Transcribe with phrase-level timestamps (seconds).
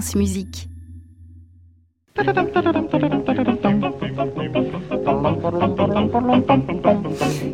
[0.00, 0.68] France Musique.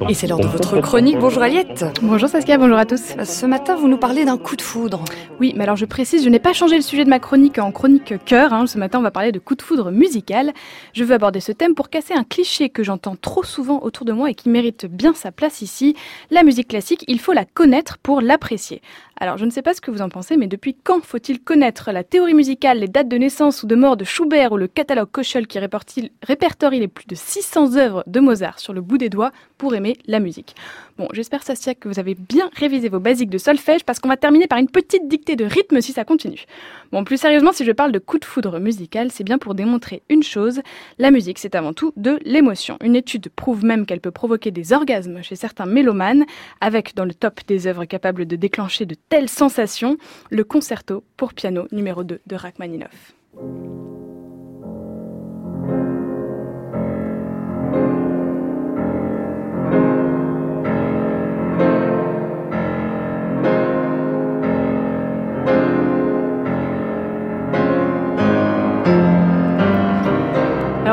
[0.09, 1.19] Et c'est l'heure de votre chronique.
[1.19, 1.85] Bonjour Aliette.
[2.03, 3.15] Bonjour Saskia, bonjour à tous.
[3.25, 5.05] Ce matin, vous nous parlez d'un coup de foudre.
[5.41, 7.73] Oui, mais alors je précise, je n'ai pas changé le sujet de ma chronique en
[7.73, 8.53] chronique cœur.
[8.53, 8.67] Hein.
[8.67, 10.53] Ce matin, on va parler de coup de foudre musical.
[10.93, 14.13] Je veux aborder ce thème pour casser un cliché que j'entends trop souvent autour de
[14.13, 15.95] moi et qui mérite bien sa place ici.
[16.31, 18.83] La musique classique, il faut la connaître pour l'apprécier.
[19.17, 21.93] Alors, je ne sais pas ce que vous en pensez, mais depuis quand faut-il connaître
[21.93, 25.11] la théorie musicale, les dates de naissance ou de mort de Schubert ou le catalogue
[25.11, 29.31] Kochel qui répertorie les plus de 600 œuvres de Mozart sur le bout des doigts
[29.57, 30.57] pour aimer la musique?
[30.99, 34.17] Bon, j'espère, Saskia, que vous avez bien révisé vos basiques de solfège parce qu'on va
[34.17, 36.45] terminer par une petite dictée de rythme si ça continue.
[36.93, 40.03] Bon, plus sérieusement, si je parle de coup de foudre musical, c'est bien pour démontrer
[40.09, 40.61] une chose.
[40.99, 42.79] La musique, c'est avant tout de l'émotion.
[42.83, 46.25] Une étude prouve même qu'elle peut provoquer des orgasmes chez certains mélomanes,
[46.61, 49.97] avec dans le top des œuvres capables de déclencher de telles sensations,
[50.31, 53.15] le concerto pour piano numéro 2 de Rachmaninoff.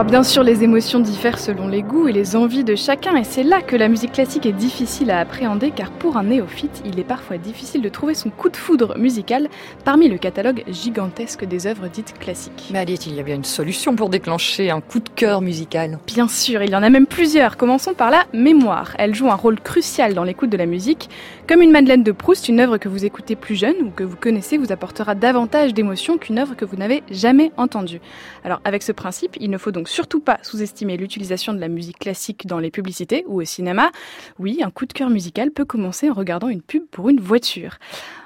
[0.01, 3.23] Alors bien sûr, les émotions diffèrent selon les goûts et les envies de chacun, et
[3.23, 6.99] c'est là que la musique classique est difficile à appréhender, car pour un néophyte, il
[6.99, 9.47] est parfois difficile de trouver son coup de foudre musical
[9.85, 12.71] parmi le catalogue gigantesque des œuvres dites classiques.
[12.73, 15.99] Mais Aliette, il y a bien une solution pour déclencher un coup de cœur musical.
[16.07, 17.55] Bien sûr, il y en a même plusieurs.
[17.55, 18.95] Commençons par la mémoire.
[18.97, 21.11] Elle joue un rôle crucial dans l'écoute de la musique.
[21.47, 24.17] Comme une Madeleine de Proust, une œuvre que vous écoutez plus jeune ou que vous
[24.17, 28.01] connaissez vous apportera davantage d'émotions qu'une œuvre que vous n'avez jamais entendue.
[28.43, 31.99] Alors avec ce principe, il ne faut donc surtout pas sous-estimer l'utilisation de la musique
[31.99, 33.91] classique dans les publicités ou au cinéma.
[34.39, 37.77] Oui, un coup de cœur musical peut commencer en regardant une pub pour une voiture.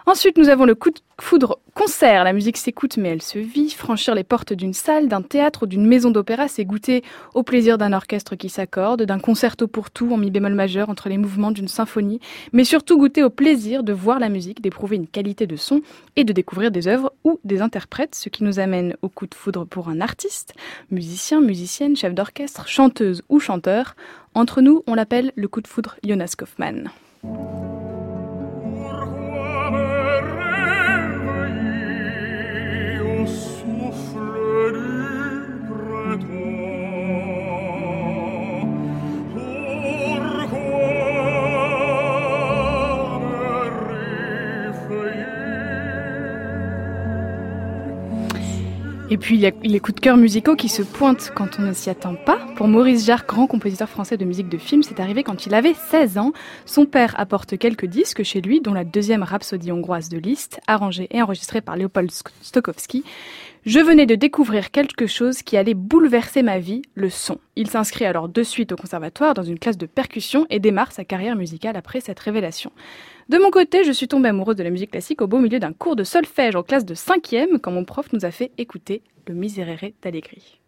[0.08, 2.24] Ensuite, nous avons le coup de foudre concert.
[2.24, 3.72] La musique s'écoute mais elle se vit.
[3.72, 7.04] Franchir les portes d'une salle, d'un théâtre ou d'une maison d'opéra, c'est goûter
[7.34, 11.10] au plaisir d'un orchestre qui s'accorde, d'un concerto pour tout en mi bémol majeur entre
[11.10, 12.20] les mouvements d'une symphonie,
[12.54, 15.82] mais surtout goûter au plaisir de voir la musique, d'éprouver une qualité de son
[16.16, 19.34] et de découvrir des œuvres ou des interprètes, ce qui nous amène au coup de
[19.34, 20.54] foudre pour un artiste,
[20.92, 23.96] musicien, musicienne, chef d'orchestre, chanteuse ou chanteur.
[24.36, 26.92] Entre nous, on l'appelle le coup de foudre Jonas Kaufmann.
[49.12, 51.62] Et puis il y a les coups de cœur musicaux qui se pointent quand on
[51.62, 52.40] ne s'y attend pas.
[52.56, 55.76] Pour Maurice Jarre, grand compositeur français de musique de film, c'est arrivé quand il avait
[55.76, 56.34] 16 ans.
[56.66, 61.08] Son père apporte quelques disques chez lui, dont la deuxième rhapsodie hongroise de Liszt, arrangée
[61.12, 62.10] et enregistrée par Léopold
[62.42, 63.04] Stokowski.
[63.68, 67.40] Je venais de découvrir quelque chose qui allait bouleverser ma vie, le son.
[67.56, 71.06] Il s'inscrit alors de suite au conservatoire dans une classe de percussion et démarre sa
[71.06, 72.72] carrière musicale après cette révélation.
[73.28, 75.74] De mon côté, je suis tombée amoureuse de la musique classique au beau milieu d'un
[75.74, 79.34] cours de solfège en classe de 5e quand mon prof nous a fait écouter le
[79.34, 80.60] Miserere d'Allegri.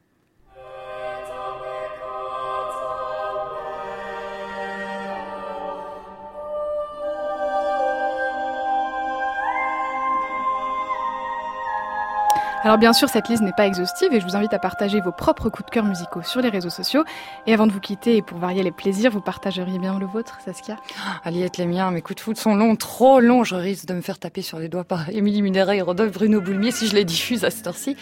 [12.63, 15.11] Alors bien sûr, cette liste n'est pas exhaustive et je vous invite à partager vos
[15.11, 17.03] propres coups de cœur musicaux sur les réseaux sociaux.
[17.45, 20.39] Et avant de vous quitter et pour varier les plaisirs, vous partageriez bien le vôtre,
[20.43, 20.77] Saskia?
[21.23, 23.43] Aliette, les miens, mes coups de foot sont longs, trop longs.
[23.43, 26.41] Je risque de me faire taper sur les doigts par Émilie Muneret et Rodolphe Bruno
[26.41, 27.95] Boulmier si je les diffuse à cette heure-ci.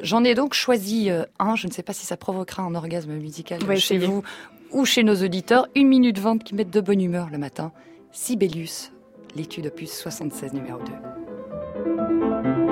[0.00, 3.12] J'en ai donc choisi euh, un, je ne sais pas si ça provoquera un orgasme
[3.12, 4.22] musical chez vous
[4.70, 5.66] ou chez nos auditeurs.
[5.74, 7.72] Une minute vente qui mettent de bonne humeur le matin.
[8.12, 8.92] Sibelius,
[9.34, 10.78] l'étude opus 76 numéro
[12.54, 12.65] 2.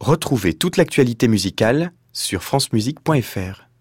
[0.00, 3.69] Retrouvez toute l'actualité musicale sur francemusique.fr.